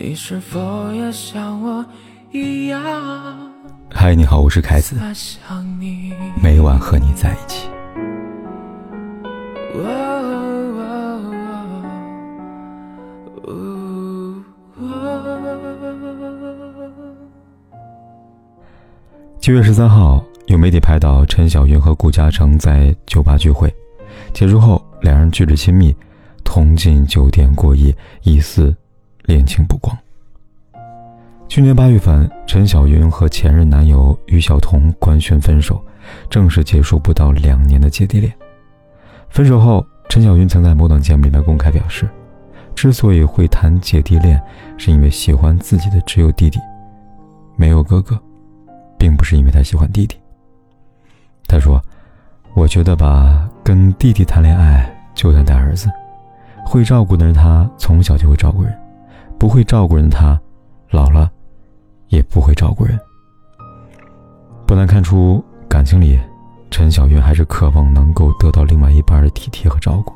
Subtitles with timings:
[0.00, 1.84] 你是否也像我
[2.30, 2.80] 一样？
[3.90, 4.94] 嗨，你好，我是凯子。
[6.40, 7.68] 每晚和你在一起。
[19.40, 23.74] 七月十三号，有媒体拍到陈小云和顾嘉诚在酒吧聚会，
[24.32, 25.92] 结束后两人举止亲密，
[26.44, 27.92] 同进酒店过夜，
[28.22, 28.72] 疑似。
[29.28, 29.94] 恋情曝光。
[31.48, 35.78] 去年八月份，陈小云和前任男友于晓彤官宣分手，
[36.30, 38.32] 正式结束不到两年的姐弟恋。
[39.28, 42.08] 分手后，陈小云曾在某档节目里面公开表示，
[42.74, 44.42] 之所以会谈姐弟恋，
[44.78, 46.58] 是因为喜欢自己的只有弟弟，
[47.54, 48.18] 没有哥哥，
[48.98, 50.16] 并不是因为他喜欢弟弟。
[51.46, 51.78] 他说
[52.56, 55.90] ：“我觉得吧，跟弟弟谈恋爱就像带儿子，
[56.64, 58.74] 会照顾的人，他从小就会照顾人。”
[59.38, 60.38] 不会照顾人他，
[60.90, 61.30] 老了
[62.08, 62.98] 也不会照顾人。
[64.66, 66.18] 不难看出，感情里，
[66.70, 70.12] 陈小云还是渴望能够得到另外一半的体贴和照顾。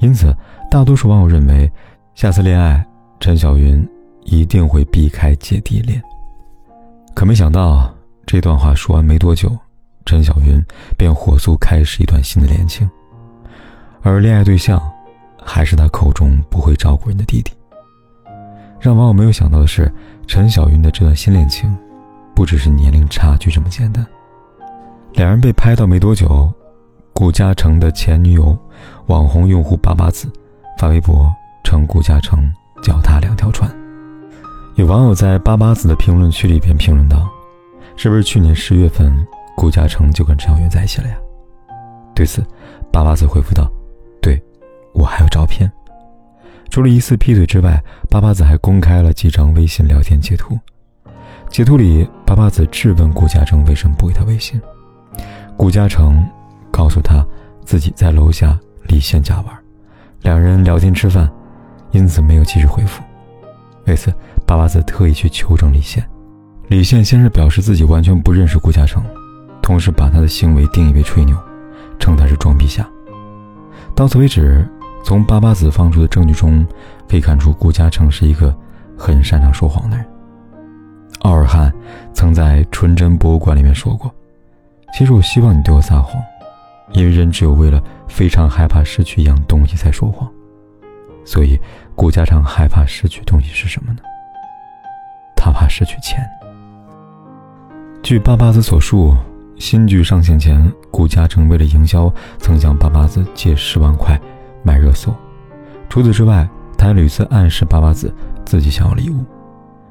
[0.00, 0.32] 因此，
[0.70, 1.70] 大多数网友认为，
[2.14, 2.86] 下次恋爱，
[3.18, 3.84] 陈小云
[4.24, 6.00] 一定会避开姐弟恋。
[7.14, 7.92] 可没想到，
[8.26, 9.50] 这段话说完没多久，
[10.04, 10.62] 陈小云
[10.96, 12.88] 便火速开始一段新的恋情，
[14.02, 14.80] 而恋爱对象
[15.42, 17.50] 还是他口中不会照顾人的弟弟。
[18.80, 19.92] 让网友没有想到的是，
[20.26, 21.76] 陈小云的这段新恋情，
[22.34, 24.06] 不只是年龄差距这么简单。
[25.14, 26.52] 两人被拍到没多久，
[27.12, 28.56] 顾嘉诚的前女友、
[29.06, 30.30] 网红用户巴巴子
[30.78, 31.28] 发微博
[31.64, 32.48] 称顾嘉诚
[32.82, 33.68] 脚踏两条船。
[34.76, 37.28] 有网友在巴巴子的评论区里边评论道
[37.96, 39.12] ：“是不是去年十月份
[39.56, 41.16] 顾嘉诚就跟陈小云在一起了呀？”
[42.14, 42.44] 对此，
[42.92, 43.68] 巴巴子回复道
[44.22, 44.40] ：“对，
[44.92, 45.68] 我还有照片。”
[46.70, 50.58] 除了疑似劈腿之外，巴巴子还公开了几张微信聊天截图。
[51.48, 54.60] 截图里，巴巴子质问顾嘉诚为什么不回他微信。
[55.56, 56.24] 顾嘉诚
[56.70, 57.24] 告诉他
[57.64, 58.56] 自己在楼下
[58.86, 59.46] 李现家玩，
[60.20, 61.28] 两人聊天吃饭，
[61.90, 63.02] 因此没有及时回复。
[63.86, 64.12] 为此，
[64.46, 66.04] 巴巴子特意去求证李现。
[66.68, 69.02] 李现先是表示自己完全不认识顾嘉诚，
[69.62, 71.34] 同时把他的行为定义为吹牛，
[71.98, 72.86] 称他是装逼侠。
[73.94, 74.68] 到此为止。
[75.08, 76.66] 从巴巴子放出的证据中，
[77.08, 78.54] 可以看出顾嘉诚是一个
[78.94, 80.04] 很擅长说谎的人。
[81.20, 81.72] 奥尔汉
[82.12, 84.14] 曾在纯真博物馆里面说过
[84.92, 86.22] ：“其实我希望你对我撒谎，
[86.92, 90.30] 因为人只有为了非常害怕失去一样东西才说谎。
[91.24, 91.58] 所以，
[91.94, 94.00] 顾嘉诚害怕失去东西是什么呢？
[95.34, 96.22] 他怕失去钱。”
[98.04, 99.16] 据巴巴子所述，
[99.56, 104.20] 新剧上线前，顾嘉诚为了营销，曾向巴巴子借十万块。
[104.62, 105.14] 买热搜。
[105.88, 108.14] 除此之外，他还屡次暗示巴巴子
[108.44, 109.24] 自己想要礼物，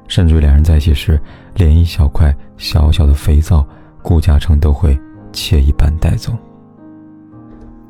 [0.06, 1.20] 甚至两人在一起时，
[1.54, 3.66] 连一小块小小的肥皂，
[4.02, 4.98] 顾嘉诚都会
[5.32, 6.32] 惬意般带走。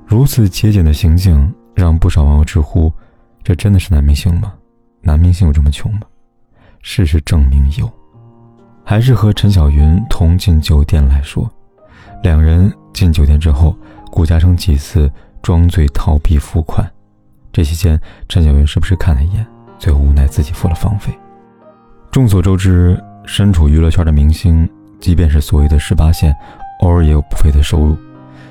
[0.06, 2.91] 如此节俭的行径，让不少网友直呼：
[3.44, 4.55] 这真的是男明星吗？
[5.03, 6.00] 男明星有这么穷吗？
[6.83, 7.88] 事实证明有。
[8.84, 11.49] 还是和陈小云同进酒店来说，
[12.22, 13.77] 两人进酒店之后，
[14.11, 15.11] 顾嘉诚几次。
[15.43, 16.91] 装醉逃避付款，
[17.53, 19.47] 这期间陈小云是不是看了一眼，
[19.78, 21.16] 最后无奈自己付了房费？
[22.10, 24.69] 众所周知，身处娱乐圈的明星，
[25.00, 26.34] 即便是所谓的十八线，
[26.81, 27.97] 偶尔也有不菲的收入。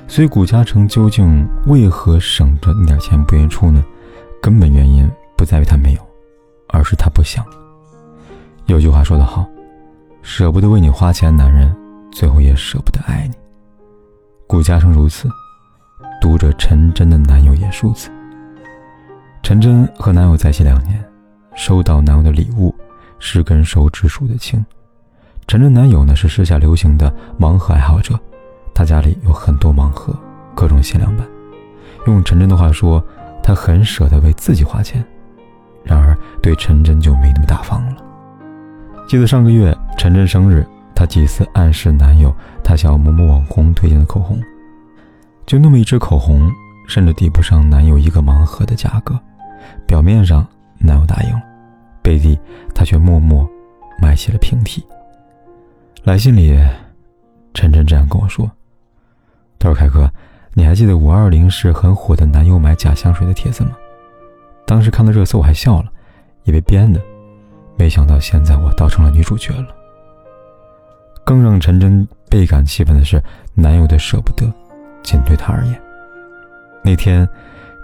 [0.06, 3.84] 所以顾嘉诚究竟为何省着那点钱不愿意出呢？
[4.40, 6.00] 根本原因不在于他没有，
[6.68, 7.44] 而是他不想。
[8.66, 9.46] 有句话说得好，
[10.22, 11.74] 舍不得为你花钱的，男人
[12.10, 13.34] 最后也舍不得爱你。
[14.46, 15.28] 顾嘉诚如此。
[16.20, 18.10] 读者陈真的男友也如此。
[19.42, 21.02] 陈真和男友在一起两年，
[21.54, 22.74] 收到男友的礼物
[23.18, 24.64] 十根手指数的轻。
[25.46, 28.18] 陈真男友呢是时下流行的盲盒爱好者，
[28.74, 30.14] 他家里有很多盲盒，
[30.54, 31.26] 各种限量版。
[32.06, 33.02] 用陈真的话说，
[33.42, 35.04] 他很舍得为自己花钱，
[35.82, 37.96] 然而对陈真就没那么大方了。
[39.06, 44.38] 记得上个月陈真生日，她几次暗示男友，她想要某某网红推荐的口红。
[45.48, 46.52] 就那么一支口红，
[46.86, 49.18] 甚至抵不上男友一个盲盒的价格。
[49.86, 50.46] 表面上
[50.78, 51.42] 男友答应了，
[52.02, 52.38] 背地
[52.74, 53.48] 他却默默
[53.98, 54.84] 买起了平替。
[56.04, 56.54] 来信里，
[57.54, 58.46] 晨晨这样跟我说
[59.58, 60.12] ：“他说凯哥，
[60.52, 63.70] 你还记得五二零时很火的男友买假香水的帖子吗？
[64.66, 65.90] 当时看到热搜我还笑了，
[66.44, 67.00] 以为编的，
[67.78, 69.74] 没想到现在我倒成了女主角了。
[71.24, 73.22] 更让陈真倍感气愤的是，
[73.54, 74.46] 男友的舍不得。”
[75.02, 75.80] 仅对他而言，
[76.82, 77.28] 那天，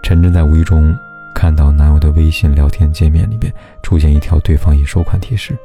[0.03, 0.97] 陈真在无意中
[1.35, 3.53] 看到男友的微信聊天界面里边
[3.83, 5.57] 出现一条对方已收款提示。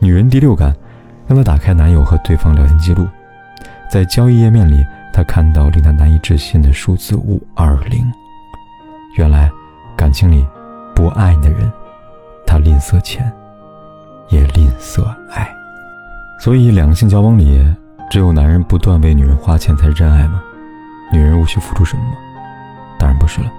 [0.00, 0.74] 女人第六感
[1.26, 3.06] 让她打开男友和对方聊天记录，
[3.90, 8.04] 在交易页面里，她看到令她难以置信的数字五二零。
[9.16, 9.50] 原来，
[9.96, 10.46] 感情里
[10.94, 11.70] 不爱你的人，
[12.46, 13.30] 他吝啬钱，
[14.28, 15.52] 也吝啬爱。
[16.38, 17.62] 所以，两性交往里，
[18.10, 20.42] 只有男人不断为女人花钱才是真爱吗？
[21.12, 22.16] 女人无需付出什么吗？
[22.98, 23.50] 当然不是了。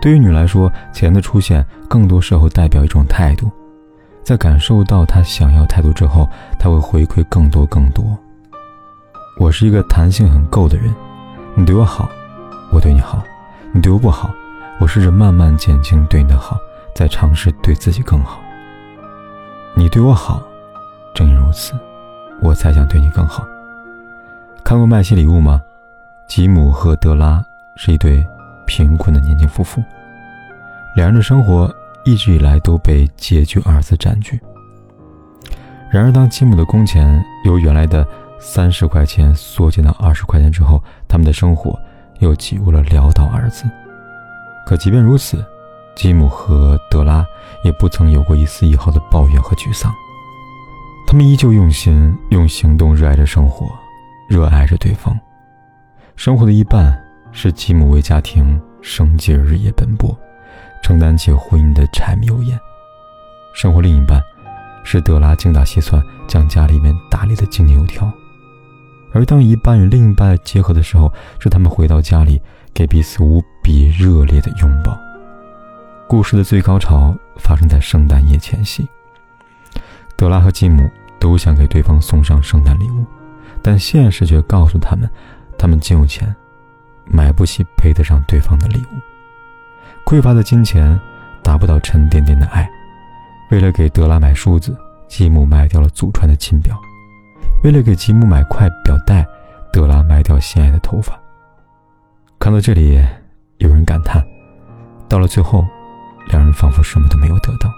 [0.00, 3.50] 对于女来说，钱的出现更多时候代表一种态度，
[4.22, 6.28] 在感受到她想要态度之后，
[6.58, 8.04] 她会回馈更多更多。
[9.38, 10.92] 我是一个弹性很够的人，
[11.54, 12.08] 你对我好，
[12.72, 13.18] 我对你好；
[13.72, 14.30] 你对我不好，
[14.80, 16.56] 我试着慢慢减轻对你的好，
[16.94, 18.40] 再尝试对自己更好。
[19.74, 20.42] 你对我好，
[21.14, 21.72] 正因如此，
[22.40, 23.44] 我才想对你更好。
[24.64, 25.62] 看过《麦西礼物》吗？
[26.28, 27.44] 吉姆和德拉
[27.76, 28.24] 是一对。
[28.70, 29.82] 贫困的年轻夫妇，
[30.94, 34.38] 两人的生活一直以来都被“拮据”二字占据。
[35.90, 38.06] 然而，当吉姆的工钱由原来的
[38.38, 41.80] 三十块钱缩减到二十块钱之后，他们的生活
[42.18, 43.64] 又挤入了潦倒二字。
[44.66, 45.42] 可即便如此，
[45.96, 47.26] 吉姆和德拉
[47.64, 49.90] 也不曾有过一丝一毫的抱怨和沮丧，
[51.06, 53.66] 他们依旧用心、用行动热爱着生活，
[54.28, 55.18] 热爱着对方。
[56.18, 56.92] 生活的一半。
[57.30, 60.18] 是继母为家庭生计日夜奔波，
[60.82, 62.58] 承担起婚姻的柴米油盐；
[63.54, 64.20] 生活另一半
[64.82, 68.10] 是德拉精打细算，将家里面打理的井井有条。
[69.12, 72.40] 而当一半与另一半结合的时候，是他们回到家里
[72.74, 74.98] 给彼此无比热烈的拥抱。
[76.08, 78.88] 故事的最高潮发生在圣诞夜前夕，
[80.16, 80.90] 德拉和继母
[81.20, 83.04] 都想给对方送上圣诞礼物，
[83.62, 85.08] 但现实却告诉他们，
[85.58, 86.34] 他们仅有钱。
[87.10, 89.00] 买不起配得上对方的礼物，
[90.04, 91.00] 匮乏的金钱
[91.42, 92.68] 达不到沉甸甸的爱。
[93.50, 94.76] 为了给德拉买梳子，
[95.08, 96.76] 吉姆卖掉了祖传的金表；
[97.64, 99.26] 为了给吉姆买块表带，
[99.72, 101.18] 德拉卖掉心爱的头发。
[102.38, 103.02] 看到这里，
[103.56, 104.22] 有人感叹：
[105.08, 105.66] 到了最后，
[106.28, 107.72] 两人仿佛什么都没有得到。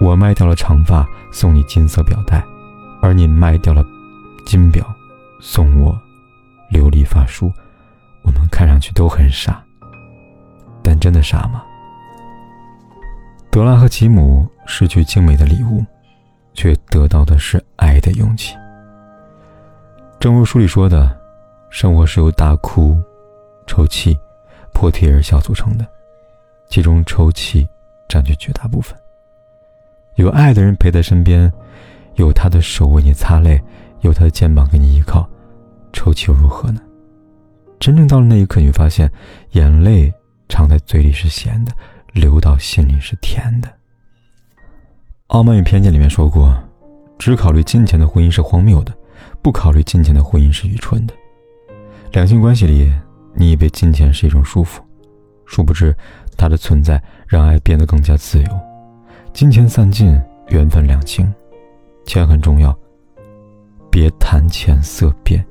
[0.00, 2.38] 我卖掉了长发，送你金色表带；
[3.02, 3.84] 而你卖掉了
[4.46, 4.86] 金表，
[5.40, 6.00] 送我
[6.70, 7.52] 琉璃发梳。
[8.24, 9.64] 我们看上去都很傻，
[10.82, 11.62] 但真的傻吗？
[13.50, 15.82] 德拉和吉姆失去精美的礼物，
[16.52, 18.54] 却得到的是爱的勇气。
[20.20, 21.18] 正如书里说的，
[21.70, 23.00] 生活是由大哭、
[23.66, 24.18] 抽泣、
[24.74, 25.86] 破涕而笑组成的，
[26.68, 27.66] 其中抽泣
[28.08, 28.98] 占据绝大部分。
[30.16, 31.50] 有爱的人陪在身边，
[32.16, 33.62] 有他的手为你擦泪，
[34.00, 35.26] 有他的肩膀给你依靠，
[35.92, 36.80] 抽泣又如何呢？
[37.78, 39.10] 真正到了那一刻，你会发现，
[39.52, 40.12] 眼泪
[40.48, 41.72] 藏在嘴里是咸的，
[42.12, 43.68] 流到心里是甜的。
[45.28, 46.56] 《傲慢与偏见》里面说过，
[47.18, 48.92] 只考虑金钱的婚姻是荒谬的，
[49.42, 51.14] 不考虑金钱的婚姻是愚蠢的。
[52.12, 52.92] 两性关系里，
[53.34, 54.80] 你以为金钱是一种束缚，
[55.46, 55.94] 殊不知，
[56.36, 58.48] 它的存在让爱变得更加自由。
[59.32, 61.32] 金钱散尽，缘分两清，
[62.06, 62.76] 钱很重要，
[63.90, 65.46] 别谈钱色变。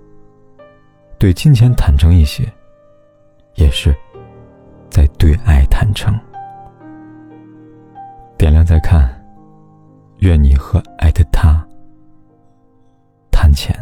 [1.20, 2.48] 对金钱坦诚一些，
[3.56, 3.96] 也是
[4.90, 6.14] 在对爱坦诚。
[8.38, 9.10] 点亮再看，
[10.20, 11.66] 愿你和爱的他
[13.32, 13.76] 谈钱，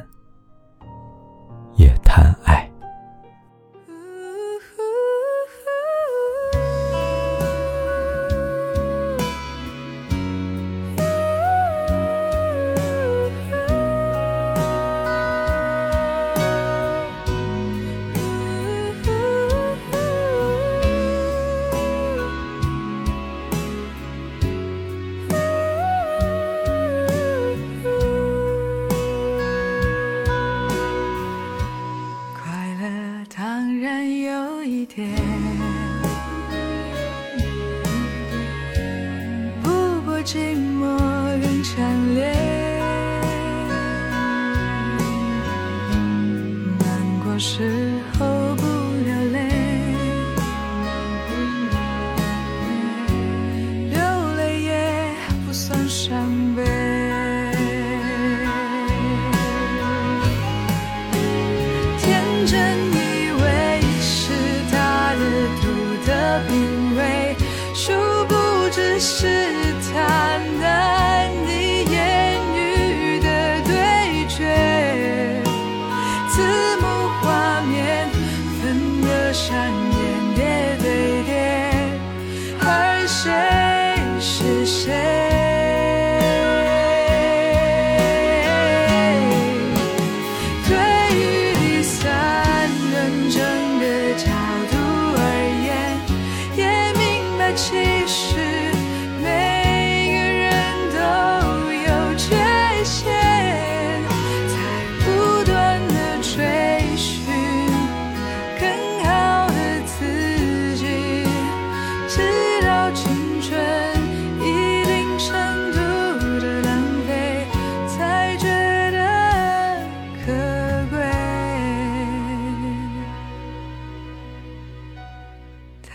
[84.65, 85.04] shame.